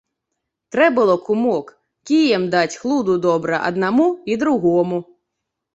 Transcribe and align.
Трэ 0.75 0.87
было, 0.95 1.17
кумок, 1.27 1.65
кіем 2.11 2.49
даць 2.57 2.79
хлуду 2.81 3.21
добра 3.29 3.63
аднаму 3.71 4.11
і 4.35 4.41
другому. 4.45 4.97